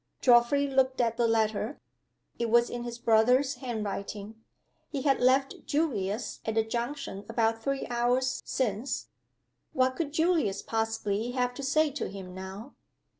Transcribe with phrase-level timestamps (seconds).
[0.19, 1.79] Geoffrey looked at the letter.
[2.39, 4.33] It was in his brother's handwriting.
[4.89, 9.09] He had left Julius at the junction about three hours since.
[9.73, 12.73] What could Julius possibly have to say to him now?